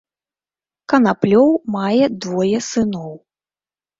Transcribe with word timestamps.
Канаплёў 0.93 1.49
мае 1.75 2.05
двое 2.25 2.59
сыноў. 2.71 3.13